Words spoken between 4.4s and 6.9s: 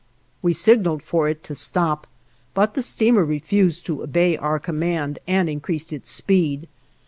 command and increased its speed.